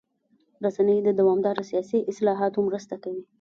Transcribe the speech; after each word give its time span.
رسنۍ 0.65 0.97
د 1.03 1.09
دوامداره 1.19 1.63
سیاسي 1.71 1.99
اصلاحاتو 2.11 2.59
مرسته 2.67 2.95
کوي. 3.03 3.23